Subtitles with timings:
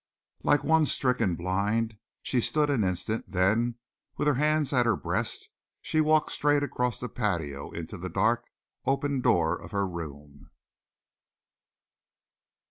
[0.41, 3.75] Like one stricken blind, she stood an instant; then,
[4.17, 5.47] with her hands at her breast,
[5.79, 8.47] she walked straight across the patio into the dark,
[8.85, 10.49] open door of her room.